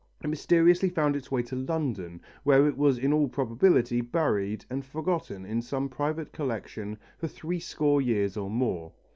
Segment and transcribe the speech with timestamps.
[0.23, 4.83] It mysteriously found its way to London, where it was in all probability buried and
[4.83, 8.93] forgotten in some private collection for three score years or more.